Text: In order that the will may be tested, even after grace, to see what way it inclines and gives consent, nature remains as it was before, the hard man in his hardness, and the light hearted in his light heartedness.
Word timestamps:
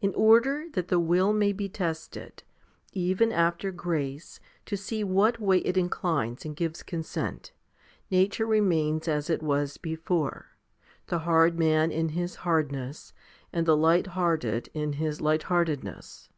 In 0.00 0.14
order 0.14 0.66
that 0.74 0.86
the 0.86 1.00
will 1.00 1.32
may 1.32 1.50
be 1.52 1.68
tested, 1.68 2.44
even 2.92 3.32
after 3.32 3.72
grace, 3.72 4.38
to 4.66 4.76
see 4.76 5.02
what 5.02 5.40
way 5.40 5.58
it 5.64 5.76
inclines 5.76 6.44
and 6.44 6.54
gives 6.54 6.84
consent, 6.84 7.50
nature 8.08 8.46
remains 8.46 9.08
as 9.08 9.28
it 9.28 9.42
was 9.42 9.78
before, 9.78 10.50
the 11.08 11.18
hard 11.26 11.58
man 11.58 11.90
in 11.90 12.10
his 12.10 12.36
hardness, 12.46 13.12
and 13.52 13.66
the 13.66 13.76
light 13.76 14.06
hearted 14.14 14.68
in 14.74 14.92
his 14.92 15.20
light 15.20 15.42
heartedness. 15.42 16.30